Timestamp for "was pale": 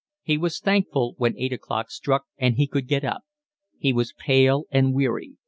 3.93-4.65